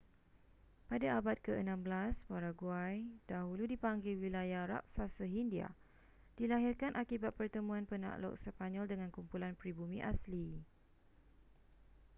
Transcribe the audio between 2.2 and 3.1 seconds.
paraguay